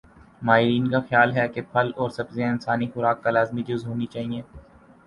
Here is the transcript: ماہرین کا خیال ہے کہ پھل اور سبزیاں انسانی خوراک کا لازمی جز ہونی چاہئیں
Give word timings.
ماہرین 0.41 0.89
کا 0.91 0.99
خیال 1.01 1.31
ہے 1.31 1.47
کہ 1.47 1.61
پھل 1.73 1.91
اور 1.95 2.09
سبزیاں 2.09 2.49
انسانی 2.51 2.87
خوراک 2.93 3.23
کا 3.23 3.31
لازمی 3.31 3.63
جز 3.67 3.85
ہونی 3.85 4.05
چاہئیں 4.07 4.31